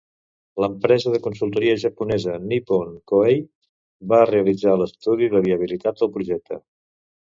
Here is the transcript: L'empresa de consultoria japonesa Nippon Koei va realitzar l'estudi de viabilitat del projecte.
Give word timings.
L'empresa 0.63 1.11
de 1.15 1.19
consultoria 1.27 1.75
japonesa 1.83 2.39
Nippon 2.47 2.97
Koei 3.13 3.39
va 4.15 4.25
realitzar 4.35 4.77
l'estudi 4.83 5.33
de 5.39 5.47
viabilitat 5.51 6.05
del 6.05 6.17
projecte. 6.21 6.65